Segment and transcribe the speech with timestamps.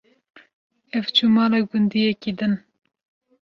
[0.97, 2.53] ew çû mala gundiyekî din.